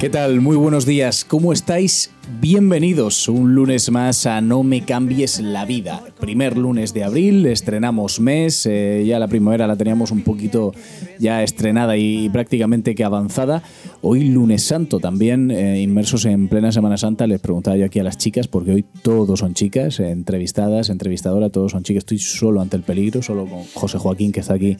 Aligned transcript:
¿Qué 0.00 0.08
tal? 0.08 0.40
Muy 0.40 0.56
buenos 0.56 0.86
días. 0.86 1.24
¿Cómo 1.24 1.52
estáis? 1.52 2.12
Bienvenidos 2.40 3.28
un 3.28 3.56
lunes 3.56 3.90
más 3.90 4.26
a 4.26 4.40
No 4.40 4.62
me 4.62 4.84
cambies 4.84 5.40
la 5.40 5.64
vida. 5.64 6.04
Primer 6.20 6.56
lunes 6.56 6.94
de 6.94 7.02
abril, 7.02 7.44
estrenamos 7.46 8.20
mes, 8.20 8.64
eh, 8.66 9.02
ya 9.04 9.18
la 9.18 9.26
primavera 9.26 9.66
la 9.66 9.74
teníamos 9.74 10.12
un 10.12 10.22
poquito 10.22 10.72
ya 11.18 11.42
estrenada 11.42 11.96
y, 11.96 12.28
prácticamente 12.28 12.94
que 12.94 13.02
avanzada. 13.02 13.64
Hoy 14.00 14.28
lunes 14.28 14.62
santo 14.62 15.00
también, 15.00 15.50
eh, 15.50 15.82
inmersos 15.82 16.26
en 16.26 16.46
plena 16.46 16.70
Semana 16.70 16.96
Santa, 16.96 17.26
les 17.26 17.40
preguntaba 17.40 17.76
yo 17.76 17.84
aquí 17.84 17.98
a 17.98 18.04
las 18.04 18.18
chicas, 18.18 18.46
porque 18.46 18.72
hoy 18.74 18.84
todos 19.02 19.40
son 19.40 19.54
chicas, 19.54 19.98
eh, 19.98 20.10
entrevistadas, 20.10 20.90
entrevistadora, 20.90 21.50
todos 21.50 21.72
son 21.72 21.82
chicas. 21.82 22.02
Estoy 22.02 22.18
solo 22.20 22.60
ante 22.60 22.76
el 22.76 22.84
peligro, 22.84 23.20
solo 23.20 23.46
con 23.46 23.64
José 23.74 23.98
Joaquín 23.98 24.30
que 24.30 24.40
está 24.40 24.54
aquí 24.54 24.76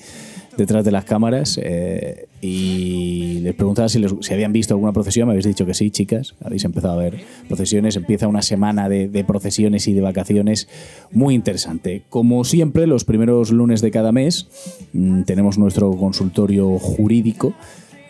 detrás 0.59 0.85
de 0.85 0.91
las 0.91 1.05
cámaras 1.07 1.59
eh, 1.63 2.27
y 2.43 3.39
les 3.43 3.55
preguntaba 3.55 3.89
si, 3.89 3.99
les- 3.99 4.15
si 4.21 4.35
habían 4.35 4.53
visto 4.53 4.75
alguna 4.75 4.93
procesión, 4.93 5.27
me 5.29 5.33
habéis 5.33 5.47
dicho 5.47 5.65
que 5.65 5.73
sí, 5.73 5.91
chicas, 5.91 6.35
habéis 6.45 6.65
empezado 6.67 7.01
a 7.01 7.03
ver 7.05 7.19
procesiones, 7.49 7.97
empieza 7.97 8.29
una 8.29 8.43
semana 8.43 8.91
de, 8.91 9.09
de 9.09 9.25
procesiones 9.25 9.89
y 9.89 9.95
de 9.95 10.03
vacaciones 10.03 10.69
muy 11.13 11.35
interesante. 11.35 12.03
Como 12.11 12.45
siempre, 12.45 12.87
los 12.87 13.05
primeros 13.05 13.51
lunes 13.53 13.81
de 13.81 13.91
cada 13.91 14.13
mes 14.13 14.49
mm, 14.93 15.23
tenemos 15.23 15.57
nuestro 15.57 15.91
consultorio 15.93 16.79
jurídico, 16.79 17.55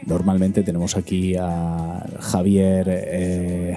normalmente 0.06 0.62
tenemos 0.64 0.96
aquí 0.96 1.36
a 1.38 2.04
Javier... 2.18 2.86
eh, 2.88 3.76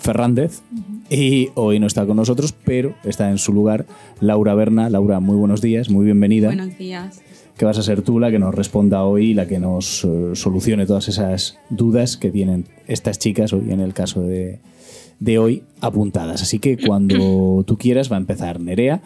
Fernández 0.00 0.62
y 1.10 1.50
hoy 1.56 1.78
no 1.78 1.86
está 1.86 2.06
con 2.06 2.16
nosotros, 2.16 2.54
pero 2.64 2.94
está 3.04 3.30
en 3.30 3.36
su 3.36 3.52
lugar 3.52 3.84
Laura 4.20 4.54
Berna. 4.54 4.88
Laura, 4.88 5.20
muy 5.20 5.36
buenos 5.36 5.60
días, 5.60 5.90
muy 5.90 6.06
bienvenida. 6.06 6.46
Buenos 6.48 6.78
días. 6.78 7.20
Que 7.60 7.66
vas 7.66 7.76
a 7.76 7.82
ser 7.82 8.00
tú 8.00 8.18
la 8.18 8.30
que 8.30 8.38
nos 8.38 8.54
responda 8.54 9.04
hoy, 9.04 9.34
la 9.34 9.46
que 9.46 9.58
nos 9.58 10.02
eh, 10.06 10.30
solucione 10.32 10.86
todas 10.86 11.08
esas 11.08 11.58
dudas 11.68 12.16
que 12.16 12.30
tienen 12.30 12.64
estas 12.86 13.18
chicas 13.18 13.52
hoy, 13.52 13.70
en 13.70 13.80
el 13.80 13.92
caso 13.92 14.22
de, 14.22 14.60
de 15.18 15.38
hoy, 15.38 15.62
apuntadas. 15.82 16.40
Así 16.40 16.58
que 16.58 16.78
cuando 16.78 17.62
tú 17.66 17.76
quieras 17.76 18.10
va 18.10 18.16
a 18.16 18.20
empezar 18.20 18.60
Nerea 18.60 19.02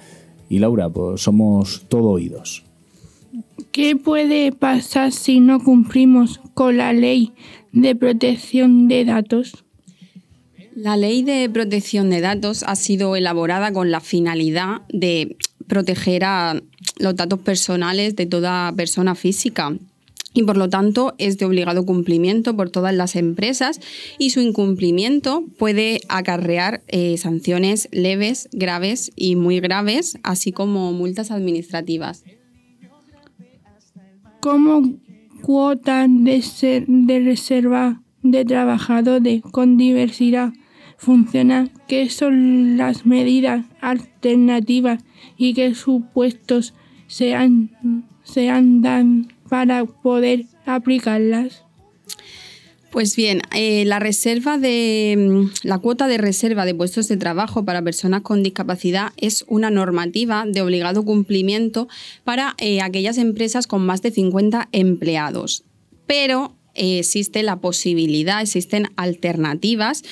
y 0.49 0.61
Laura, 0.61 0.89
pues 0.89 1.23
somos 1.23 1.87
todo 1.89 2.11
oídos. 2.11 2.63
¿Qué 3.73 3.97
puede 3.97 4.53
pasar 4.53 5.11
si 5.11 5.41
no 5.41 5.59
cumplimos 5.59 6.41
con 6.55 6.77
la 6.77 6.93
ley 6.93 7.33
de 7.73 7.97
protección 7.97 8.87
de 8.87 9.05
datos? 9.05 9.65
La 10.77 10.97
ley 10.97 11.25
de 11.25 11.51
protección 11.51 12.09
de 12.09 12.21
datos 12.21 12.63
ha 12.63 12.77
sido 12.77 13.17
elaborada 13.17 13.73
con 13.73 13.91
la 13.91 13.99
finalidad 13.99 14.83
de 14.91 15.39
proteger 15.67 16.23
a 16.23 16.63
los 16.99 17.17
datos 17.17 17.41
personales 17.41 18.17
de 18.17 18.27
toda 18.27 18.73
persona 18.73 19.15
física 19.15 19.73
y 20.35 20.43
por 20.43 20.57
lo 20.57 20.69
tanto 20.69 21.15
es 21.19 21.39
de 21.39 21.47
obligado 21.47 21.87
cumplimiento 21.87 22.57
por 22.57 22.69
todas 22.69 22.93
las 22.93 23.15
empresas 23.15 23.81
y 24.19 24.31
su 24.31 24.41
incumplimiento 24.41 25.45
puede 25.59 26.01
acarrear 26.09 26.83
eh, 26.89 27.17
sanciones 27.17 27.89
leves, 27.93 28.49
graves 28.53 29.13
y 29.15 29.37
muy 29.37 29.61
graves, 29.61 30.19
así 30.25 30.51
como 30.51 30.93
multas 30.93 31.31
administrativas. 31.31 32.25
¿Cómo 34.41 34.93
cuotas 35.41 36.09
de, 36.11 36.85
de 36.87 37.21
reserva 37.21 38.03
de 38.23 38.45
trabajadores 38.45 39.41
con 39.41 39.77
diversidad 39.77 40.53
funcional? 40.99 41.71
¿Qué 41.87 42.11
son 42.11 42.77
las 42.77 43.07
medidas 43.07 43.65
alternativas 43.81 45.03
y 45.37 45.55
qué 45.55 45.75
supuestos 45.75 46.75
se 47.07 47.35
han, 47.35 47.71
para 49.49 49.85
poder 49.85 50.47
aplicarlas? 50.67 51.63
Pues 52.91 53.17
bien, 53.17 53.43
eh, 53.53 53.85
la 53.87 53.99
reserva 53.99 54.57
de 54.57 55.17
mm, 55.19 55.67
la 55.67 55.79
cuota 55.79 56.07
de 56.07 56.17
reserva 56.17 56.65
de 56.65 56.77
puestos 56.77 57.09
de 57.09 57.17
trabajo 57.17 57.65
para 57.65 57.83
personas 57.83 58.23
con 58.23 58.45
discapacidad 58.45 59.11
es 59.17 59.45
una 59.49 59.69
normativa 59.69 60.45
de 60.47 60.63
obligado 60.63 61.05
cumplimiento 61.05 61.89
para 62.23 62.55
eh, 62.59 62.81
aquellas 62.83 63.19
empresas 63.19 63.67
con 63.67 63.85
más 63.85 64.01
de 64.01 64.13
50 64.13 64.69
empleados. 64.71 65.65
Pero 66.07 66.55
eh, 66.75 67.01
existe 67.01 67.43
la 67.43 67.57
posibilidad, 67.57 68.43
existen 68.43 68.87
alternativas 68.97 70.05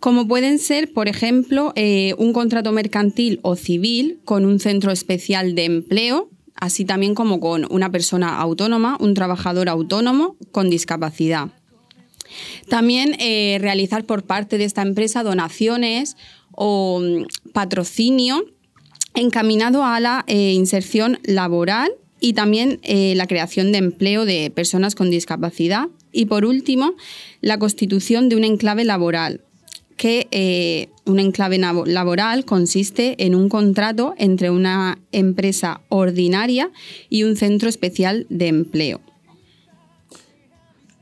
como 0.00 0.28
pueden 0.28 0.58
ser, 0.58 0.92
por 0.92 1.08
ejemplo, 1.08 1.72
eh, 1.74 2.14
un 2.18 2.32
contrato 2.32 2.70
mercantil 2.70 3.40
o 3.42 3.56
civil 3.56 4.20
con 4.24 4.44
un 4.44 4.60
centro 4.60 4.92
especial 4.92 5.56
de 5.56 5.64
empleo, 5.64 6.30
así 6.54 6.84
también 6.84 7.14
como 7.14 7.40
con 7.40 7.66
una 7.70 7.90
persona 7.90 8.38
autónoma, 8.38 8.96
un 9.00 9.14
trabajador 9.14 9.68
autónomo 9.68 10.36
con 10.52 10.70
discapacidad. 10.70 11.48
También 12.68 13.16
eh, 13.18 13.58
realizar 13.60 14.04
por 14.04 14.22
parte 14.22 14.58
de 14.58 14.64
esta 14.64 14.82
empresa 14.82 15.24
donaciones 15.24 16.16
o 16.52 17.00
mm, 17.00 17.50
patrocinio 17.52 18.44
encaminado 19.14 19.84
a 19.84 19.98
la 19.98 20.24
eh, 20.28 20.52
inserción 20.52 21.18
laboral 21.24 21.90
y 22.20 22.32
también 22.32 22.80
la 22.82 23.28
creación 23.28 23.70
de 23.70 23.78
empleo 23.78 24.24
de 24.24 24.50
personas 24.50 24.96
con 24.96 25.08
discapacidad. 25.08 25.86
Y 26.10 26.26
por 26.26 26.44
último, 26.44 26.94
la 27.40 27.60
constitución 27.60 28.28
de 28.28 28.34
un 28.34 28.42
enclave 28.42 28.84
laboral, 28.84 29.42
que 29.98 30.28
eh, 30.30 30.88
un 31.04 31.18
enclave 31.18 31.58
laboral 31.58 32.46
consiste 32.46 33.26
en 33.26 33.34
un 33.34 33.50
contrato 33.50 34.14
entre 34.16 34.50
una 34.50 34.98
empresa 35.12 35.82
ordinaria 35.90 36.70
y 37.10 37.24
un 37.24 37.36
centro 37.36 37.68
especial 37.68 38.26
de 38.30 38.46
empleo. 38.46 39.00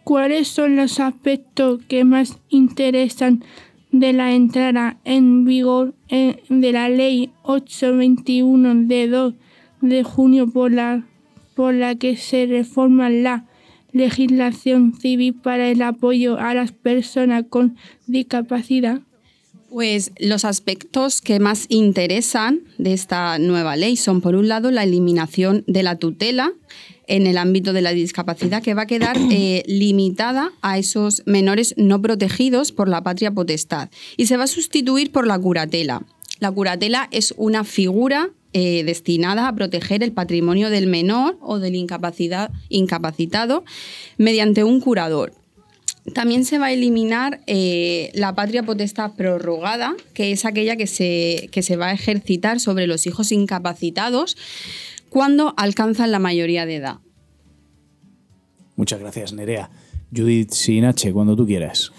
¿Cuáles 0.02 0.48
son 0.48 0.76
los 0.76 0.98
aspectos 0.98 1.80
que 1.88 2.04
más 2.04 2.38
interesan 2.48 3.44
de 3.92 4.12
la 4.12 4.32
entrada 4.32 4.98
en 5.04 5.44
vigor 5.44 5.94
eh, 6.08 6.42
de 6.48 6.72
la 6.72 6.88
Ley 6.88 7.30
821 7.42 8.86
de 8.86 9.08
2 9.08 9.34
de 9.82 10.02
junio 10.04 10.48
por 10.48 10.72
la, 10.72 11.04
por 11.54 11.74
la 11.74 11.96
que 11.96 12.16
se 12.16 12.46
reforma 12.46 13.10
la 13.10 13.44
legislación 13.96 14.94
civil 14.98 15.34
para 15.34 15.68
el 15.68 15.82
apoyo 15.82 16.38
a 16.38 16.54
las 16.54 16.72
personas 16.72 17.44
con 17.48 17.76
discapacidad? 18.06 19.00
Pues 19.70 20.12
los 20.18 20.44
aspectos 20.44 21.20
que 21.20 21.40
más 21.40 21.66
interesan 21.68 22.60
de 22.78 22.92
esta 22.92 23.38
nueva 23.38 23.76
ley 23.76 23.96
son, 23.96 24.20
por 24.20 24.34
un 24.34 24.48
lado, 24.48 24.70
la 24.70 24.84
eliminación 24.84 25.64
de 25.66 25.82
la 25.82 25.96
tutela 25.96 26.52
en 27.08 27.26
el 27.26 27.38
ámbito 27.38 27.72
de 27.72 27.82
la 27.82 27.90
discapacidad, 27.90 28.62
que 28.62 28.74
va 28.74 28.82
a 28.82 28.86
quedar 28.86 29.16
eh, 29.30 29.64
limitada 29.66 30.52
a 30.62 30.78
esos 30.78 31.22
menores 31.26 31.74
no 31.76 32.00
protegidos 32.00 32.72
por 32.72 32.88
la 32.88 33.02
patria 33.02 33.32
potestad 33.32 33.90
y 34.16 34.26
se 34.26 34.36
va 34.36 34.44
a 34.44 34.48
sustituir 34.48 35.10
por 35.10 35.26
la 35.26 35.38
curatela. 35.38 36.02
La 36.38 36.50
curatela 36.50 37.08
es 37.12 37.34
una 37.36 37.64
figura 37.64 38.30
eh, 38.58 38.84
destinada 38.84 39.48
a 39.48 39.54
proteger 39.54 40.02
el 40.02 40.12
patrimonio 40.12 40.70
del 40.70 40.86
menor 40.86 41.36
o 41.42 41.58
del 41.58 41.74
incapacitado 41.74 43.64
mediante 44.16 44.64
un 44.64 44.80
curador. 44.80 45.34
También 46.14 46.46
se 46.46 46.56
va 46.58 46.68
a 46.68 46.72
eliminar 46.72 47.42
eh, 47.46 48.10
la 48.14 48.34
patria 48.34 48.62
potestad 48.62 49.12
prorrogada, 49.14 49.94
que 50.14 50.32
es 50.32 50.46
aquella 50.46 50.76
que 50.76 50.86
se, 50.86 51.50
que 51.52 51.60
se 51.60 51.76
va 51.76 51.88
a 51.88 51.92
ejercitar 51.92 52.58
sobre 52.58 52.86
los 52.86 53.06
hijos 53.06 53.30
incapacitados 53.30 54.38
cuando 55.10 55.52
alcanzan 55.58 56.10
la 56.10 56.18
mayoría 56.18 56.64
de 56.64 56.76
edad. 56.76 56.96
Muchas 58.74 59.00
gracias, 59.00 59.34
Nerea. 59.34 59.68
Judith 60.16 60.52
Sinache, 60.52 61.12
cuando 61.12 61.36
tú 61.36 61.44
quieras. 61.44 61.92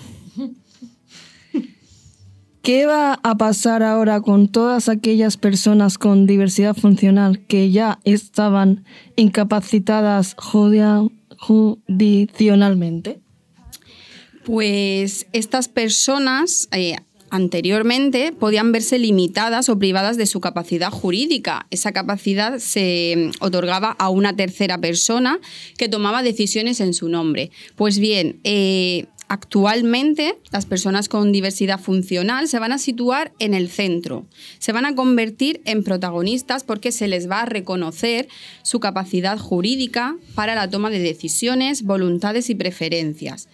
¿Qué 2.67 2.85
va 2.85 3.17
a 3.23 3.37
pasar 3.37 3.81
ahora 3.81 4.19
con 4.19 4.49
todas 4.49 4.89
aquellas 4.89 5.37
personas 5.37 5.97
con 5.97 6.27
diversidad 6.27 6.75
funcional 6.75 7.39
que 7.47 7.71
ya 7.71 7.99
estaban 8.03 8.83
incapacitadas 9.15 10.35
judicialmente? 10.37 13.21
Pues 14.43 15.27
estas 15.31 15.69
personas, 15.69 16.67
eh, 16.73 16.97
anteriormente 17.29 18.33
podían 18.33 18.73
verse 18.73 18.99
limitadas 18.99 19.69
o 19.69 19.79
privadas 19.79 20.17
de 20.17 20.25
su 20.25 20.41
capacidad 20.41 20.91
jurídica. 20.91 21.67
Esa 21.71 21.93
capacidad 21.93 22.59
se 22.59 23.13
mm, 23.15 23.29
otorgaba 23.45 23.91
a 23.91 24.09
una 24.09 24.35
tercera 24.35 24.77
persona 24.77 25.39
que 25.77 25.87
tomaba 25.87 26.21
decisiones 26.21 26.81
en 26.81 26.93
su 26.93 27.07
nombre. 27.07 27.49
Pues 27.77 27.99
bien, 27.99 28.41
eh, 28.43 29.05
Actualmente, 29.29 30.37
las 30.51 30.65
personas 30.65 31.09
con 31.09 31.33
diversidad 31.33 31.79
funcional 31.79 32.47
se 32.47 32.59
van 32.59 32.71
a 32.71 32.77
situar 32.77 33.33
en 33.39 33.53
el 33.53 33.69
centro, 33.69 34.25
se 34.57 34.71
van 34.71 34.85
a 34.85 34.95
convertir 34.95 35.61
en 35.65 35.83
protagonistas 35.83 36.63
porque 36.63 36.93
se 36.93 37.09
les 37.09 37.29
va 37.29 37.41
a 37.41 37.45
reconocer 37.45 38.29
su 38.63 38.79
capacidad 38.79 39.37
jurídica 39.37 40.15
para 40.33 40.55
la 40.55 40.69
toma 40.69 40.89
de 40.89 40.99
decisiones, 40.99 41.83
voluntades 41.83 42.49
y 42.49 42.55
preferencias 42.55 43.49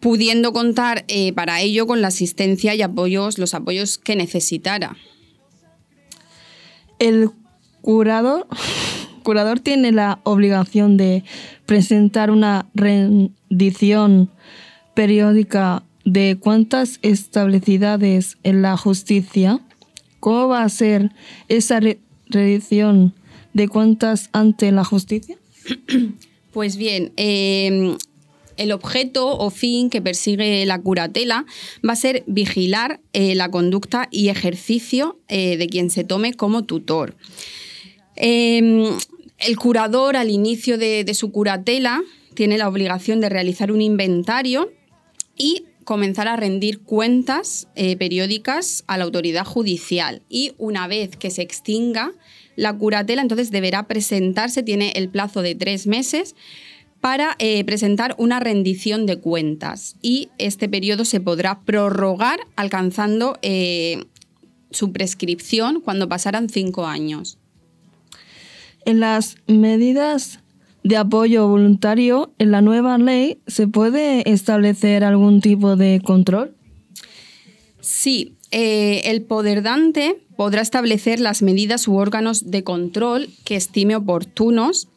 pudiendo 0.00 0.52
contar 0.52 1.04
eh, 1.08 1.32
para 1.32 1.60
ello 1.60 1.86
con 1.86 2.00
la 2.00 2.08
asistencia 2.08 2.74
y 2.74 2.82
apoyos, 2.82 3.38
los 3.38 3.54
apoyos 3.54 3.98
que 3.98 4.16
necesitara. 4.16 4.96
El 6.98 7.30
curador, 7.80 8.46
curador 9.22 9.60
tiene 9.60 9.92
la 9.92 10.20
obligación 10.24 10.96
de 10.96 11.24
presentar 11.66 12.30
una 12.30 12.66
rendición 12.74 14.30
periódica 14.98 15.84
de 16.04 16.38
cuántas 16.40 16.98
establecidas 17.02 18.36
en 18.42 18.62
la 18.62 18.76
justicia. 18.76 19.60
¿Cómo 20.18 20.48
va 20.48 20.64
a 20.64 20.68
ser 20.68 21.12
esa 21.46 21.78
rendición 22.26 23.14
de 23.52 23.68
cuántas 23.68 24.28
ante 24.32 24.72
la 24.72 24.84
justicia? 24.84 25.38
Pues 26.50 26.76
bien, 26.76 27.12
eh, 27.16 27.96
el 28.56 28.72
objeto 28.72 29.38
o 29.38 29.50
fin 29.50 29.90
que 29.90 30.02
persigue 30.02 30.66
la 30.66 30.80
curatela 30.80 31.44
va 31.86 31.92
a 31.92 31.96
ser 31.96 32.24
vigilar 32.26 33.00
eh, 33.12 33.36
la 33.36 33.48
conducta 33.50 34.08
y 34.10 34.30
ejercicio 34.30 35.20
eh, 35.28 35.56
de 35.58 35.68
quien 35.68 35.90
se 35.90 36.02
tome 36.02 36.32
como 36.32 36.64
tutor. 36.64 37.14
Em, 38.16 38.86
el 39.38 39.56
curador 39.56 40.16
al 40.16 40.30
inicio 40.30 40.78
de, 40.78 41.08
su 41.14 41.30
curatela 41.30 42.02
tiene 42.34 42.58
la 42.58 42.68
obligación 42.68 43.20
de 43.20 43.28
realizar 43.28 43.70
un 43.70 43.82
inventario 43.82 44.72
y 45.38 45.64
comenzar 45.84 46.28
a 46.28 46.36
rendir 46.36 46.80
cuentas 46.80 47.68
eh, 47.74 47.96
periódicas 47.96 48.84
a 48.88 48.98
la 48.98 49.04
autoridad 49.04 49.46
judicial. 49.46 50.20
Y 50.28 50.52
una 50.58 50.86
vez 50.86 51.16
que 51.16 51.30
se 51.30 51.40
extinga 51.40 52.12
la 52.56 52.76
curatela, 52.76 53.22
entonces 53.22 53.50
deberá 53.50 53.86
presentarse, 53.86 54.62
tiene 54.62 54.92
el 54.96 55.08
plazo 55.08 55.40
de 55.40 55.54
tres 55.54 55.86
meses 55.86 56.34
para 57.00 57.36
eh, 57.38 57.64
presentar 57.64 58.14
una 58.18 58.40
rendición 58.40 59.06
de 59.06 59.18
cuentas 59.18 59.96
y 60.02 60.30
este 60.38 60.68
periodo 60.68 61.04
se 61.04 61.20
podrá 61.20 61.60
prorrogar 61.60 62.40
alcanzando 62.56 63.38
eh, 63.42 64.04
su 64.70 64.92
prescripción 64.92 65.80
cuando 65.80 66.08
pasaran 66.08 66.48
cinco 66.48 66.86
años. 66.86 67.38
En 68.84 69.00
las 69.00 69.36
medidas 69.46 70.40
de 70.84 70.96
apoyo 70.96 71.48
voluntario, 71.48 72.32
en 72.38 72.50
la 72.50 72.60
nueva 72.60 72.98
ley, 72.98 73.40
¿se 73.46 73.68
puede 73.68 74.30
establecer 74.30 75.04
algún 75.04 75.40
tipo 75.40 75.76
de 75.76 76.00
control? 76.04 76.54
Sí, 77.80 78.36
eh, 78.50 79.02
el 79.04 79.22
poder 79.22 79.62
dante 79.62 80.20
podrá 80.36 80.62
establecer 80.62 81.20
las 81.20 81.42
medidas 81.42 81.88
u 81.88 81.96
órganos 81.96 82.50
de 82.50 82.64
control 82.64 83.28
que 83.44 83.56
estime 83.56 83.96
oportunos 83.96 84.88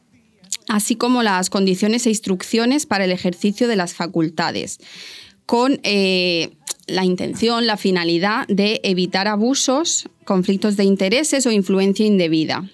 así 0.68 0.96
como 0.96 1.24
las 1.24 1.50
condiciones 1.50 2.06
e 2.06 2.10
instrucciones 2.10 2.86
para 2.86 3.06
el 3.06 3.12
ejercicio 3.12 3.68
de 3.68 3.76
las 3.76 3.94
facultades, 3.94 4.80
con 5.46 5.80
eh, 5.84 6.52
la 6.88 7.04
intención, 7.04 7.68
la 7.68 7.78
finalidad 7.78 8.48
de 8.48 8.80
evitar 8.84 9.28
abusos, 9.28 10.08
conflictos 10.24 10.78
de 10.78 10.86
intereses 10.86 11.46
o 11.46 11.52
influencia 11.52 12.06
indebida. 12.06 12.70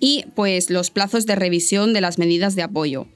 Y 0.00 0.24
pues 0.34 0.70
los 0.70 0.90
plazos 0.90 1.26
de 1.26 1.36
revisión 1.36 1.92
de 1.92 2.00
las 2.00 2.18
medidas 2.18 2.56
de 2.56 2.62
apoyo. 2.62 3.06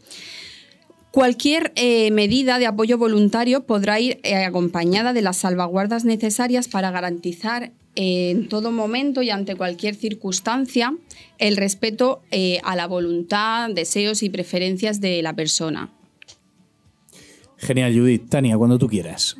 Cualquier 1.10 1.72
eh, 1.76 2.10
medida 2.10 2.58
de 2.58 2.66
apoyo 2.66 2.98
voluntario 2.98 3.64
podrá 3.66 4.00
ir 4.00 4.18
eh, 4.24 4.44
acompañada 4.44 5.12
de 5.12 5.22
las 5.22 5.36
salvaguardas 5.36 6.04
necesarias 6.04 6.66
para 6.66 6.90
garantizar 6.90 7.72
en 7.94 8.48
todo 8.48 8.72
momento 8.72 9.22
y 9.22 9.30
ante 9.30 9.54
cualquier 9.54 9.94
circunstancia 9.94 10.92
el 11.38 11.56
respeto 11.56 12.22
eh, 12.30 12.60
a 12.64 12.74
la 12.74 12.88
voluntad, 12.88 13.70
deseos 13.70 14.24
y 14.24 14.30
preferencias 14.30 15.00
de 15.00 15.22
la 15.22 15.34
persona. 15.34 15.92
Genial, 17.58 17.96
Judith. 17.96 18.28
Tania, 18.28 18.58
cuando 18.58 18.78
tú 18.78 18.88
quieras. 18.88 19.36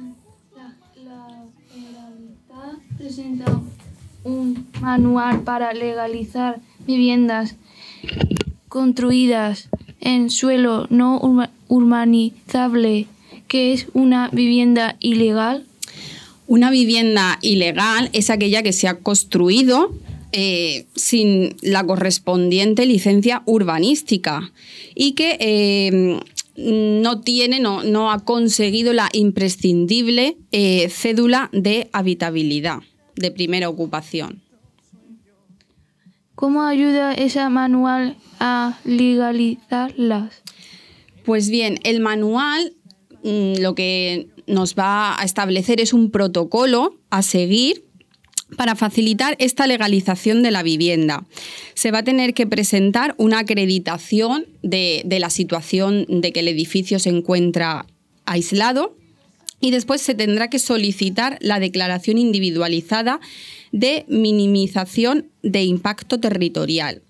La, 0.55 0.77
Generalitat 1.75 2.97
presenta 2.97 3.61
un 4.23 4.69
manual 4.81 5.43
para 5.43 5.73
legalizar 5.73 6.61
viviendas 6.87 7.57
construidas 8.69 9.69
en 10.01 10.31
suelo 10.31 10.87
no 10.91 11.21
urbanizable, 11.69 13.07
que 13.49 13.73
es 13.73 13.87
una 13.95 14.29
vivienda 14.31 14.97
ilegal. 15.01 15.65
Una 16.47 16.71
vivienda 16.71 17.39
ilegal 17.41 18.11
es 18.13 18.31
aquella 18.31 18.63
que 18.63 18.73
se 18.73 18.89
ha 18.89 18.99
construido 18.99 19.95
eh, 20.33 20.87
sin 20.95 21.57
la 21.63 21.87
correspondiente 21.87 22.87
licencia 22.87 23.43
urbanística 23.47 24.53
y 24.95 25.13
que 25.13 25.37
eh, 25.39 26.21
no 26.57 27.21
tiene, 27.21 27.61
no, 27.61 27.83
no, 27.85 28.11
ha 28.11 28.25
conseguido 28.25 28.93
la 28.93 29.09
imprescindible 29.13 30.37
eh, 30.53 30.89
cédula 30.91 31.51
de 31.53 31.89
habitabilidad 31.93 32.81
de 33.17 33.31
primera 33.31 33.69
ocupación. 33.69 34.44
¿Cómo 36.35 36.63
ayuda 36.63 37.15
ese 37.15 37.49
manual 37.49 38.17
a 38.41 38.79
legalizarlas? 38.85 40.43
Pues 41.25 41.49
bien, 41.49 41.79
el 41.85 42.01
manual 42.01 42.75
mm, 43.23 43.61
lo 43.61 43.75
que 43.75 44.29
nos 44.47 44.75
va 44.75 45.19
a 45.19 45.25
establecer 45.25 45.81
es 45.81 45.93
un 45.93 46.11
protocolo 46.11 46.99
a 47.11 47.23
seguir 47.23 47.85
para 48.57 48.77
facilitar 48.77 49.37
esta 49.39 49.67
legalización 49.67 50.43
de 50.43 50.51
la 50.51 50.63
vivienda. 50.63 51.25
Se 51.75 51.91
va 51.91 51.99
a 51.99 52.05
tener 52.05 52.35
que 52.35 52.47
presentar 52.47 53.15
una 53.19 53.41
acreditación 53.41 54.47
de, 54.63 55.05
la 55.09 55.31
situación 55.31 56.05
de 56.09 56.33
que 56.33 56.41
el 56.41 56.49
edificio 56.49 56.99
se 56.99 57.11
encuentra 57.11 57.87
aislado 58.27 58.97
y 59.65 59.71
después 59.71 60.03
se 60.03 60.15
tendrá 60.15 60.51
que 60.51 60.59
solicitar 60.59 61.39
la 61.41 61.59
declaración 61.59 62.19
individualizada 62.19 63.19
de 63.73 64.05
minimización 64.09 65.31
de 65.43 65.63
impacto 65.63 66.21
territorial. 66.21 67.01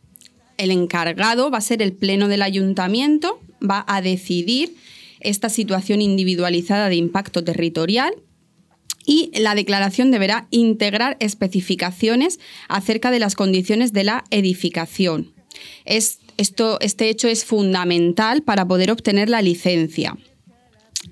El 0.56 0.70
encargado 0.70 1.50
va 1.50 1.58
a 1.58 1.62
ser 1.62 1.82
el 1.82 1.94
Pleno 1.94 2.28
del 2.28 2.42
Ayuntamiento, 2.42 3.40
va 3.60 3.84
a 3.88 4.00
decidir 4.00 4.76
esta 5.18 5.48
situación 5.48 6.00
individualizada 6.00 6.88
de 6.88 6.94
impacto 6.94 7.42
territorial 7.42 8.14
y 9.04 9.32
la 9.34 9.56
declaración 9.56 10.12
deberá 10.12 10.46
integrar 10.52 11.16
especificaciones 11.18 12.38
acerca 12.68 13.10
de 13.10 13.18
las 13.18 13.34
condiciones 13.34 13.92
de 13.92 14.04
la 14.04 14.22
edificación. 14.30 15.32
esto, 15.86 16.78
este 16.80 17.08
hecho 17.08 17.26
es 17.26 17.44
fundamental 17.44 18.44
para 18.44 18.64
poder 18.68 18.92
obtener 18.92 19.28
la 19.28 19.42
licencia. 19.42 20.16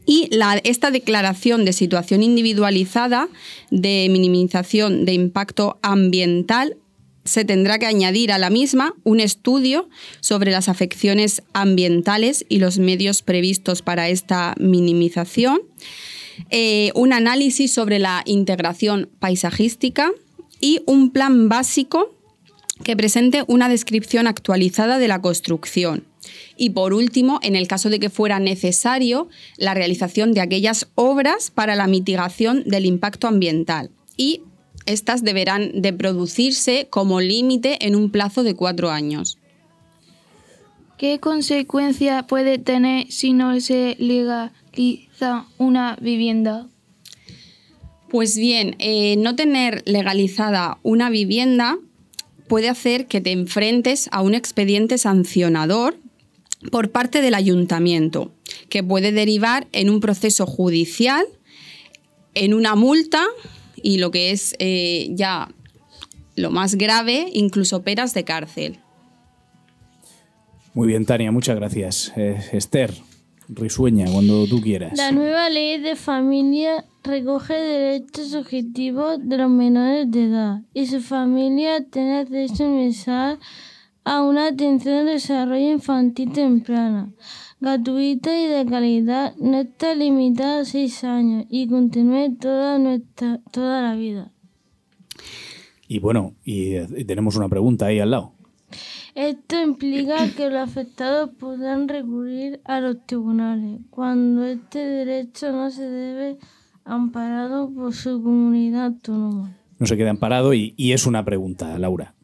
Y 0.06 0.30
esta 0.64 0.90
declaración 0.90 1.64
de 1.64 1.72
situación 1.72 2.22
individualizada 2.22 3.28
de 3.70 4.08
minimización 4.11 5.04
de 5.04 5.12
impacto 5.12 5.78
ambiental 5.82 6.76
se 7.25 7.44
tendrá 7.44 7.78
que 7.78 7.87
añadir 7.87 8.32
a 8.32 8.38
la 8.38 8.50
misma 8.50 8.94
un 9.04 9.20
estudio 9.20 9.88
sobre 10.20 10.50
las 10.50 10.68
afecciones 10.68 11.42
ambientales 11.52 12.44
y 12.49 12.58
los 12.58 12.78
medios 12.78 13.22
previstos 13.22 13.80
para 13.82 14.08
esta 14.08 14.54
minimización 14.58 15.61
eh, 16.50 16.90
un 16.94 17.12
análisis 17.12 17.72
sobre 17.72 17.99
la 17.99 18.22
integración 18.25 19.11
paisajística 19.18 20.11
y 20.61 20.80
un 20.87 21.11
plan 21.11 21.49
básico 21.49 22.14
que 22.82 22.96
presente 22.96 23.44
una 23.46 23.68
descripción 23.68 24.26
actualizada 24.26 24.98
de 24.98 25.08
la 25.08 25.20
construcción. 25.20 26.04
Y 26.56 26.70
por 26.70 26.92
último, 26.92 27.40
en 27.42 27.56
el 27.56 27.66
caso 27.66 27.90
de 27.90 27.98
que 27.98 28.10
fuera 28.10 28.38
necesario, 28.38 29.28
la 29.56 29.74
realización 29.74 30.32
de 30.32 30.40
aquellas 30.40 30.88
obras 30.94 31.50
para 31.50 31.74
la 31.74 31.86
mitigación 31.86 32.62
del 32.64 32.86
impacto 32.86 33.26
ambiental. 33.26 33.90
Y 34.16 34.42
estas 34.86 35.22
deberán 35.24 35.80
de 35.80 35.92
producirse 35.92 36.86
como 36.90 37.20
límite 37.20 37.86
en 37.86 37.96
un 37.96 38.10
plazo 38.10 38.42
de 38.42 38.54
cuatro 38.54 38.90
años. 38.90 39.38
¿Qué 40.98 41.18
consecuencia 41.18 42.24
puede 42.24 42.58
tener 42.58 43.10
si 43.10 43.32
no 43.32 43.58
se 43.60 43.96
liga 43.98 44.52
una 45.58 45.96
vivienda? 46.00 46.68
Pues 48.08 48.36
bien, 48.36 48.76
eh, 48.78 49.16
no 49.16 49.34
tener 49.34 49.82
legalizada 49.86 50.78
una 50.82 51.10
vivienda 51.10 51.78
puede 52.52 52.68
hacer 52.68 53.06
que 53.06 53.23
te 53.23 53.32
enfrentes 53.32 54.11
a 54.12 54.21
un 54.21 54.35
expediente 54.35 54.99
sancionador 54.99 55.97
por 56.71 56.90
parte 56.90 57.23
del 57.23 57.32
ayuntamiento, 57.32 58.30
que 58.68 58.82
puede 58.82 59.11
derivar 59.11 59.68
en 59.73 59.88
un 59.88 60.00
proceso 60.00 60.44
judicial, 60.44 61.25
en 62.35 62.52
una 62.52 62.75
multa 62.75 63.25
y 63.82 63.97
lo 63.97 64.11
que 64.11 64.32
es 64.32 64.54
eh, 64.59 65.09
ya 65.12 65.49
lo 66.37 66.50
más 66.50 66.75
grave, 66.75 67.30
incluso 67.32 67.80
peras 67.80 68.12
de 68.12 68.25
cárcel. 68.25 68.80
Muy 70.75 70.88
bien, 70.88 71.06
Tania, 71.06 71.32
muchas 71.32 71.56
gracias. 71.56 72.12
Eh, 72.16 72.37
Esther, 72.52 72.92
risueña 73.49 74.06
cuando 74.11 74.46
tú 74.46 74.61
quieras. 74.61 74.96
La 74.96 75.12
nueva 75.12 75.50
ley 75.50 75.78
de 75.78 75.96
familia 75.96 76.84
recoge 77.02 77.54
derechos 77.54 78.34
objetivos 78.34 79.18
de 79.20 79.38
los 79.38 79.50
menores 79.50 80.11
de 80.11 80.25
edad 80.25 80.62
y 80.75 80.87
su 80.87 81.00
familia 81.00 81.84
tiene 81.84 82.25
derecho 82.25 82.64
universal 82.64 83.38
a 84.04 84.22
una 84.22 84.49
atención 84.49 85.06
de 85.06 85.12
desarrollo 85.12 85.70
infantil 85.70 86.32
temprana, 86.32 87.12
gratuita 87.61 88.37
y 88.37 88.46
de 88.46 88.66
calidad, 88.66 89.34
no 89.37 89.61
está 89.61 89.94
limitada 89.94 90.62
a 90.62 90.64
seis 90.64 91.04
años 91.04 91.46
y 91.49 91.68
continúe 91.68 92.37
toda, 92.40 92.78
nuestra, 92.78 93.40
toda 93.52 93.82
la 93.82 93.94
vida. 93.94 94.32
Y 95.87 95.99
bueno, 95.99 96.34
y, 96.44 96.75
eh, 96.75 97.04
tenemos 97.06 97.37
una 97.37 97.49
pregunta 97.49 97.87
ahí 97.87 98.00
al 98.00 98.11
lado. 98.11 98.31
Esto 99.14 99.61
implica 99.61 100.31
que 100.35 100.49
los 100.49 100.69
afectados 100.69 101.31
podrán 101.38 101.87
recurrir 101.88 102.61
a 102.64 102.81
los 102.81 103.04
tribunales 103.07 103.81
cuando 103.90 104.45
este 104.45 104.78
derecho 104.78 105.52
no 105.52 105.71
se 105.71 105.83
debe 105.83 106.38
amparado 106.85 107.71
por 107.71 107.95
su 107.95 108.23
comunidad 108.23 108.87
autónoma. 108.87 109.57
No 109.78 109.87
se 109.87 109.97
queda 109.97 110.11
amparado 110.11 110.54
y, 110.54 110.75
y 110.78 110.92
es 110.92 111.07
una 111.07 111.25
pregunta, 111.25 111.78
Laura. 111.78 112.14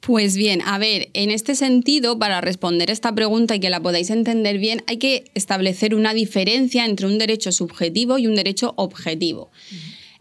Pues 0.00 0.34
bien, 0.34 0.62
a 0.62 0.78
ver, 0.78 1.10
en 1.12 1.30
este 1.30 1.54
sentido, 1.54 2.18
para 2.18 2.40
responder 2.40 2.90
esta 2.90 3.14
pregunta 3.14 3.54
y 3.54 3.60
que 3.60 3.68
la 3.68 3.80
podáis 3.80 4.08
entender 4.08 4.58
bien, 4.58 4.82
hay 4.86 4.96
que 4.96 5.30
establecer 5.34 5.94
una 5.94 6.14
diferencia 6.14 6.86
entre 6.86 7.06
un 7.06 7.18
derecho 7.18 7.52
subjetivo 7.52 8.18
y 8.18 8.26
un 8.26 8.34
derecho 8.34 8.72
objetivo. 8.76 9.50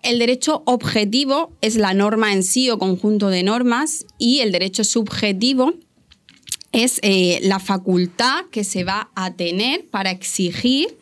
El 0.03 0.19
derecho 0.19 0.63
objetivo 0.65 1.51
es 1.61 1.75
la 1.75 1.93
norma 1.93 2.33
en 2.33 2.43
sí 2.43 2.69
o 2.69 2.79
conjunto 2.79 3.29
de 3.29 3.43
normas 3.43 4.05
y 4.17 4.39
el 4.39 4.51
derecho 4.51 4.83
subjetivo 4.83 5.73
es 6.71 6.99
eh, 7.01 7.39
la 7.43 7.59
facultad 7.59 8.45
que 8.51 8.63
se 8.63 8.83
va 8.83 9.09
a 9.15 9.33
tener 9.33 9.87
para 9.89 10.11
exigir 10.11 10.97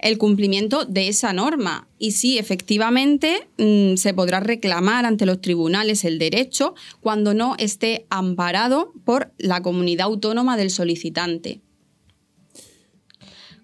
el 0.00 0.18
cumplimiento 0.18 0.84
de 0.84 1.08
esa 1.08 1.32
norma. 1.32 1.86
Y 1.98 2.12
sí, 2.12 2.38
efectivamente, 2.38 3.48
mm, 3.58 3.96
se 3.96 4.14
podrá 4.14 4.40
reclamar 4.40 5.06
ante 5.06 5.26
los 5.26 5.40
tribunales 5.40 6.04
el 6.04 6.18
derecho 6.18 6.74
cuando 7.00 7.34
no 7.34 7.54
esté 7.58 8.06
amparado 8.10 8.92
por 9.04 9.32
la 9.38 9.62
comunidad 9.62 10.06
autónoma 10.06 10.56
del 10.56 10.70
solicitante. 10.70 11.60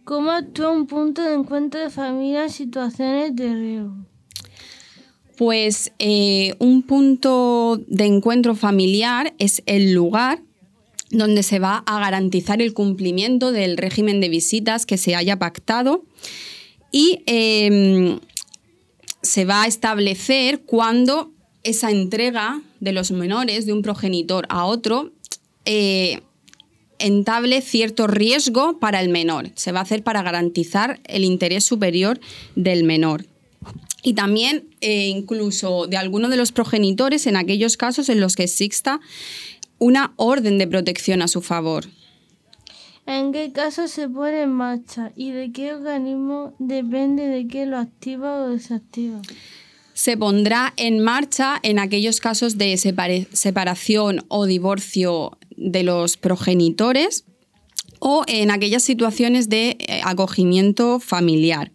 ¿Cómo 0.04 0.30
actúa 0.30 0.70
un 0.70 0.86
punto 0.86 1.22
de 1.22 1.34
encuentro 1.34 1.80
de 1.80 1.90
familia 1.90 2.44
en 2.44 2.50
situaciones 2.50 3.36
de 3.36 3.54
riesgo? 3.54 3.96
Pues 5.38 5.92
eh, 6.00 6.56
un 6.58 6.82
punto 6.82 7.80
de 7.86 8.06
encuentro 8.06 8.56
familiar 8.56 9.34
es 9.38 9.62
el 9.66 9.92
lugar 9.92 10.42
donde 11.10 11.44
se 11.44 11.60
va 11.60 11.84
a 11.86 12.00
garantizar 12.00 12.60
el 12.60 12.74
cumplimiento 12.74 13.52
del 13.52 13.76
régimen 13.76 14.20
de 14.20 14.30
visitas 14.30 14.84
que 14.84 14.98
se 14.98 15.14
haya 15.14 15.38
pactado 15.38 16.04
y 16.90 17.22
em, 17.26 18.18
se 19.22 19.44
va 19.44 19.62
a 19.62 19.66
establecer 19.68 20.62
cuándo 20.62 21.30
esa 21.62 21.92
entrega 21.92 22.60
de 22.80 22.92
los 22.92 23.12
menores 23.12 23.64
de 23.64 23.72
un 23.72 23.82
progenitor 23.82 24.44
a 24.48 24.64
otro 24.64 25.12
eh, 25.64 26.20
entable 26.98 27.60
cierto 27.60 28.08
riesgo 28.08 28.80
para 28.80 29.00
el 29.00 29.08
menor. 29.08 29.52
Se 29.54 29.70
va 29.70 29.78
a 29.78 29.82
hacer 29.84 30.02
para 30.02 30.22
garantizar 30.22 30.98
el 31.04 31.22
interés 31.22 31.62
superior 31.62 32.18
del 32.56 32.82
menor. 32.82 33.24
Y 34.02 34.14
también 34.14 34.68
eh, 34.80 35.08
incluso 35.08 35.86
de 35.86 35.96
alguno 35.96 36.28
de 36.28 36.36
los 36.36 36.52
progenitores 36.52 37.26
en 37.26 37.36
aquellos 37.36 37.76
casos 37.76 38.08
en 38.08 38.20
los 38.20 38.36
que 38.36 38.44
exista 38.44 39.00
una 39.78 40.12
orden 40.16 40.58
de 40.58 40.66
protección 40.66 41.22
a 41.22 41.28
su 41.28 41.42
favor. 41.42 41.86
¿En 43.06 43.32
qué 43.32 43.52
caso 43.52 43.88
se 43.88 44.06
pone 44.08 44.42
en 44.42 44.52
marcha 44.52 45.12
y 45.16 45.30
de 45.30 45.50
qué 45.50 45.72
organismo 45.72 46.52
depende 46.58 47.26
de 47.26 47.48
qué 47.48 47.64
lo 47.64 47.78
activa 47.78 48.42
o 48.42 48.50
desactiva? 48.50 49.22
Se 49.94 50.16
pondrá 50.16 50.74
en 50.76 51.00
marcha 51.00 51.58
en 51.62 51.78
aquellos 51.78 52.20
casos 52.20 52.58
de 52.58 52.76
separación 53.32 54.26
o 54.28 54.44
divorcio 54.44 55.38
de 55.56 55.84
los 55.84 56.18
progenitores 56.18 57.24
o 57.98 58.24
en 58.26 58.50
aquellas 58.50 58.82
situaciones 58.82 59.48
de 59.48 59.70
eh, 59.78 60.00
acogimiento 60.04 61.00
familiar. 61.00 61.72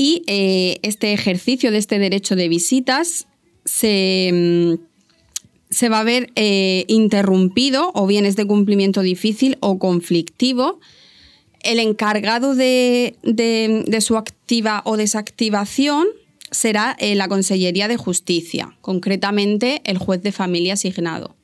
Y 0.00 0.22
eh, 0.28 0.78
este 0.82 1.12
ejercicio 1.12 1.72
de 1.72 1.78
este 1.78 1.98
derecho 1.98 2.36
de 2.36 2.48
visitas 2.48 3.26
se 3.64 4.30
mm, 4.78 4.88
se 5.70 5.88
va 5.88 6.00
a 6.00 6.04
ver 6.04 6.30
eh, 6.36 6.84
interrumpido 6.88 7.90
o 7.94 8.06
bien 8.06 8.24
es 8.24 8.36
de 8.36 8.46
cumplimiento 8.46 9.02
difícil 9.02 9.58
o 9.60 9.80
conflictivo. 9.80 10.78
El 11.60 11.80
encargado 11.80 12.54
de, 12.54 13.16
su 14.00 14.16
activa 14.16 14.82
o 14.84 14.96
desactivación 14.96 16.06
será 16.52 16.96
eh, 17.00 17.14
la 17.14 17.28
Consellería 17.28 17.88
de 17.88 17.96
Justicia, 17.96 18.76
concretamente 18.80 19.82
el 19.84 19.98
juez 19.98 20.22
de 20.22 20.32
familia 20.32 20.74
asignado. 20.74 21.34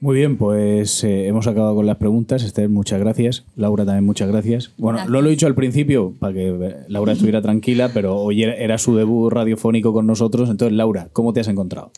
Muy 0.00 0.16
bien, 0.16 0.36
pues 0.36 1.02
eh, 1.02 1.26
hemos 1.26 1.48
acabado 1.48 1.74
con 1.74 1.86
las 1.86 1.96
preguntas. 1.96 2.44
Esther, 2.44 2.68
muchas 2.68 3.00
gracias. 3.00 3.44
Laura, 3.56 3.84
también 3.84 4.04
muchas 4.04 4.28
gracias. 4.28 4.72
Bueno, 4.76 5.04
no 5.08 5.20
lo 5.20 5.26
he 5.26 5.30
dicho 5.30 5.48
al 5.48 5.56
principio 5.56 6.14
para 6.20 6.32
que 6.32 6.74
Laura 6.86 7.12
estuviera 7.12 7.42
tranquila, 7.42 7.90
pero 7.92 8.16
hoy 8.16 8.44
era 8.44 8.78
su 8.78 8.94
debut 8.94 9.32
radiofónico 9.32 9.92
con 9.92 10.06
nosotros. 10.06 10.50
Entonces, 10.50 10.76
Laura, 10.76 11.08
¿cómo 11.12 11.32
te 11.32 11.40
has 11.40 11.48
encontrado? 11.48 11.90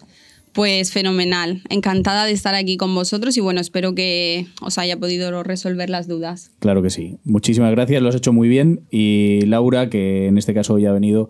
Pues 0.52 0.90
fenomenal, 0.90 1.62
encantada 1.69 2.25
de 2.25 2.33
estar 2.33 2.54
aquí 2.54 2.76
con 2.76 2.92
vosotros 2.95 3.37
y 3.37 3.40
bueno, 3.40 3.61
espero 3.61 3.95
que 3.95 4.47
os 4.62 4.78
haya 4.78 4.99
podido 4.99 5.42
resolver 5.45 5.90
las 5.90 6.09
dudas. 6.09 6.50
Claro 6.59 6.83
que 6.83 6.90
sí. 6.90 7.19
Muchísimas 7.23 7.71
gracias, 7.71 8.02
lo 8.02 8.09
has 8.09 8.16
hecho 8.16 8.33
muy 8.33 8.49
bien 8.49 8.80
y 8.90 9.42
Laura, 9.42 9.90
que 9.90 10.26
en 10.26 10.38
este 10.38 10.52
caso 10.52 10.75
hoy 10.75 10.87
ha 10.87 10.92
venido 10.92 11.28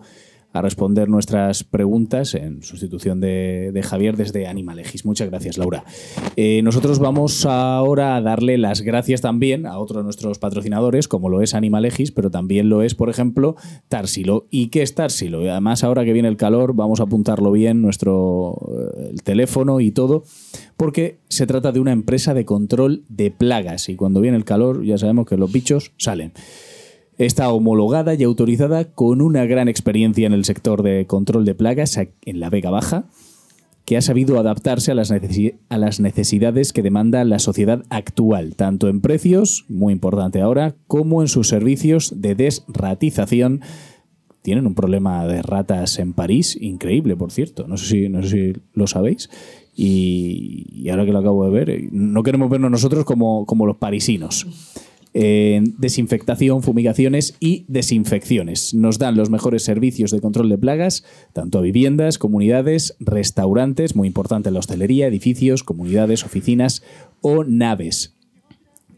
a 0.53 0.61
responder 0.61 1.09
nuestras 1.09 1.63
preguntas 1.63 2.35
en 2.35 2.61
sustitución 2.63 3.19
de, 3.19 3.81
Javier 3.83 4.15
desde 4.15 4.47
Animalegis. 4.47 5.05
Muchas 5.05 5.29
gracias, 5.29 5.57
Laura. 5.57 5.83
Eh, 6.35 6.61
nosotros 6.63 6.99
vamos 6.99 7.45
ahora 7.45 8.15
a 8.15 8.21
darle 8.21 8.57
las 8.57 8.81
gracias 8.81 9.21
también 9.21 9.65
a 9.65 9.79
otro 9.79 9.99
de 9.99 10.03
nuestros 10.03 10.39
patrocinadores, 10.39 11.07
como 11.07 11.29
lo 11.29 11.41
es 11.41 11.55
Animalegis, 11.55 12.11
pero 12.11 12.29
también 12.29 12.69
lo 12.69 12.83
es, 12.83 12.95
por 12.95 13.09
ejemplo, 13.09 13.55
Tarsilo. 13.87 14.47
¿Y 14.51 14.67
qué 14.67 14.81
es 14.81 14.93
Tarsilo? 14.93 15.41
además, 15.49 15.83
ahora 15.83 16.05
que 16.05 16.13
viene 16.13 16.27
el 16.27 16.37
calor, 16.37 16.73
vamos 16.75 16.99
a 16.99 17.03
apuntarlo 17.03 17.51
bien, 17.51 17.81
nuestro 17.81 18.57
eh, 18.71 19.09
el 19.11 19.23
teléfono 19.23 19.79
y 19.79 19.91
todo, 19.91 20.23
porque 20.77 21.19
se 21.27 21.47
trata 21.47 21.71
de 21.71 21.79
una 21.79 21.91
empresa 21.91 22.33
de 22.33 22.45
control 22.45 23.03
de 23.09 23.31
plagas. 23.31 23.89
Y 23.89 23.95
cuando 23.95 24.21
viene 24.21 24.37
el 24.37 24.45
calor, 24.45 24.83
ya 24.83 24.97
sabemos 24.97 25.25
que 25.27 25.37
los 25.37 25.51
bichos 25.51 25.93
salen. 25.97 26.33
Está 27.21 27.53
homologada 27.53 28.15
y 28.15 28.23
autorizada 28.23 28.85
con 28.85 29.21
una 29.21 29.45
gran 29.45 29.67
experiencia 29.67 30.25
en 30.25 30.33
el 30.33 30.43
sector 30.43 30.81
de 30.81 31.05
control 31.05 31.45
de 31.45 31.53
plagas 31.53 31.95
en 31.95 32.39
la 32.39 32.49
Vega 32.49 32.71
Baja, 32.71 33.05
que 33.85 33.95
ha 33.95 34.01
sabido 34.01 34.39
adaptarse 34.39 34.91
a 34.91 34.95
las, 34.95 35.11
a 35.11 35.77
las 35.77 35.99
necesidades 35.99 36.73
que 36.73 36.81
demanda 36.81 37.23
la 37.23 37.37
sociedad 37.37 37.83
actual, 37.91 38.55
tanto 38.55 38.89
en 38.89 39.01
precios, 39.01 39.65
muy 39.69 39.93
importante 39.93 40.41
ahora, 40.41 40.73
como 40.87 41.21
en 41.21 41.27
sus 41.27 41.47
servicios 41.47 42.21
de 42.21 42.33
desratización. 42.33 43.61
Tienen 44.41 44.65
un 44.65 44.73
problema 44.73 45.27
de 45.27 45.43
ratas 45.43 45.99
en 45.99 46.13
París, 46.13 46.57
increíble, 46.59 47.15
por 47.15 47.31
cierto. 47.31 47.67
No 47.67 47.77
sé 47.77 47.85
si, 47.85 48.09
no 48.09 48.23
sé 48.23 48.29
si 48.29 48.61
lo 48.73 48.87
sabéis. 48.87 49.29
Y, 49.75 50.89
ahora 50.89 51.05
que 51.05 51.11
lo 51.11 51.19
acabo 51.19 51.45
de 51.45 51.51
ver, 51.51 51.83
no 51.91 52.23
queremos 52.23 52.49
vernos 52.49 52.71
nosotros 52.71 53.05
como, 53.05 53.45
como 53.45 53.67
los 53.67 53.77
parisinos 53.77 54.47
desinfectación, 55.13 56.63
fumigaciones 56.63 57.35
y 57.39 57.65
desinfecciones. 57.67 58.73
Nos 58.73 58.97
dan 58.97 59.15
los 59.15 59.29
mejores 59.29 59.63
servicios 59.63 60.11
de 60.11 60.21
control 60.21 60.49
de 60.49 60.57
plagas, 60.57 61.03
tanto 61.33 61.59
a 61.59 61.61
viviendas, 61.61 62.17
comunidades, 62.17 62.95
restaurantes, 62.99 63.95
muy 63.95 64.07
importante 64.07 64.51
la 64.51 64.59
hostelería, 64.59 65.07
edificios, 65.07 65.63
comunidades, 65.63 66.23
oficinas 66.23 66.83
o 67.21 67.43
naves 67.43 68.15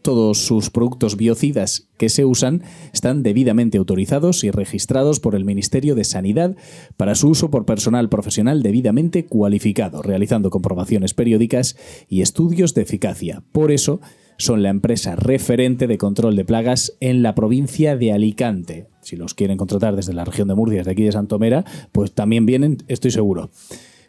todos 0.04 0.36
sus 0.44 0.68
productos 0.68 1.16
biocidas 1.16 1.88
que 1.96 2.10
se 2.10 2.26
usan 2.26 2.62
están 2.92 3.22
debidamente 3.22 3.78
autorizados 3.78 4.44
y 4.44 4.50
registrados 4.50 5.18
por 5.18 5.34
el 5.34 5.46
Ministerio 5.46 5.94
de 5.94 6.04
Sanidad 6.04 6.56
para 6.98 7.14
su 7.14 7.30
uso 7.30 7.50
por 7.50 7.64
personal 7.64 8.10
profesional 8.10 8.62
debidamente 8.62 9.24
cualificado, 9.24 10.02
realizando 10.02 10.50
comprobaciones 10.50 11.14
periódicas 11.14 11.76
y 12.06 12.20
estudios 12.20 12.74
de 12.74 12.82
eficacia. 12.82 13.42
Por 13.50 13.72
eso, 13.72 14.02
son 14.36 14.62
la 14.62 14.68
empresa 14.70 15.16
referente 15.16 15.86
de 15.86 15.98
control 15.98 16.36
de 16.36 16.44
plagas 16.44 16.96
en 17.00 17.22
la 17.22 17.34
provincia 17.34 17.96
de 17.96 18.12
Alicante. 18.12 18.86
Si 19.00 19.16
los 19.16 19.34
quieren 19.34 19.56
contratar 19.56 19.96
desde 19.96 20.14
la 20.14 20.24
región 20.24 20.48
de 20.48 20.54
Murcia, 20.54 20.78
desde 20.78 20.92
aquí 20.92 21.02
de 21.04 21.12
Santomera, 21.12 21.64
pues 21.92 22.12
también 22.12 22.46
vienen, 22.46 22.78
estoy 22.88 23.10
seguro. 23.10 23.50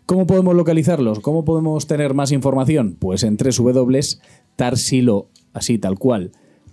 ¿Cómo 0.05 0.27
podemos 0.27 0.55
localizarlos? 0.55 1.20
¿Cómo 1.20 1.44
podemos 1.46 1.88
tener 1.88 2.13
más 2.13 2.32
información? 2.32 2.96
Pues 3.00 3.24
en 3.24 3.38
www.tarsilo, 3.38 5.29
así 5.53 5.79
tal 5.79 5.98
cual, 5.98 6.32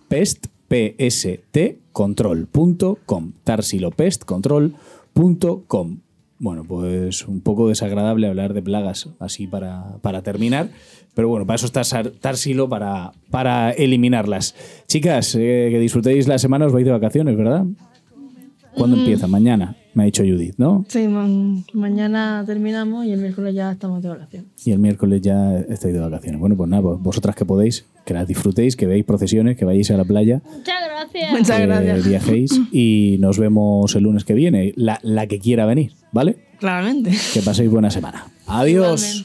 pest, 0.08 0.46
pst, 0.68 1.56
control.com, 1.92 3.32
tarsilopestcontrol.com. 3.44 6.00
Bueno, 6.42 6.64
pues 6.64 7.28
un 7.28 7.40
poco 7.40 7.68
desagradable 7.68 8.26
hablar 8.26 8.52
de 8.52 8.62
plagas 8.62 9.08
así 9.20 9.46
para, 9.46 9.98
para 10.02 10.22
terminar. 10.22 10.70
Pero 11.14 11.28
bueno, 11.28 11.46
para 11.46 11.54
eso 11.54 11.66
está 11.66 11.82
Tarsilo, 12.20 12.68
para, 12.68 13.12
para 13.30 13.70
eliminarlas. 13.70 14.56
Chicas, 14.88 15.36
eh, 15.36 15.68
que 15.70 15.78
disfrutéis 15.78 16.26
la 16.26 16.38
semana, 16.38 16.66
os 16.66 16.72
vais 16.72 16.84
de 16.84 16.90
vacaciones, 16.90 17.36
¿verdad? 17.36 17.64
¿Cuándo 18.74 18.96
empieza? 18.96 19.28
Mañana, 19.28 19.76
me 19.94 20.02
ha 20.02 20.06
dicho 20.06 20.24
Judith, 20.24 20.54
¿no? 20.58 20.84
Sí, 20.88 21.06
mañana 21.74 22.42
terminamos 22.44 23.06
y 23.06 23.12
el 23.12 23.20
miércoles 23.20 23.54
ya 23.54 23.70
estamos 23.70 24.02
de 24.02 24.08
vacaciones. 24.08 24.50
Y 24.66 24.72
el 24.72 24.80
miércoles 24.80 25.22
ya 25.22 25.58
estáis 25.60 25.94
de 25.94 26.00
vacaciones. 26.00 26.40
Bueno, 26.40 26.56
pues 26.56 26.68
nada, 26.68 26.82
vosotras 26.82 27.36
que 27.36 27.44
podéis, 27.44 27.86
que 28.04 28.14
las 28.14 28.26
disfrutéis, 28.26 28.74
que 28.74 28.86
veáis 28.86 29.04
procesiones, 29.04 29.56
que 29.56 29.64
vayáis 29.64 29.92
a 29.92 29.96
la 29.96 30.04
playa. 30.04 30.42
Muchas 30.44 30.74
gracias. 30.88 31.32
Muchas 31.32 31.60
gracias. 31.60 32.08
viajéis 32.08 32.60
y 32.72 33.18
nos 33.20 33.38
vemos 33.38 33.94
el 33.94 34.02
lunes 34.02 34.24
que 34.24 34.34
viene, 34.34 34.72
la, 34.74 34.98
la 35.02 35.28
que 35.28 35.38
quiera 35.38 35.66
venir, 35.66 35.92
¿vale? 36.12 36.36
Claramente. 36.58 37.10
Que 37.32 37.42
paséis 37.42 37.68
buena 37.68 37.90
semana. 37.90 38.26
Adiós. 38.46 39.24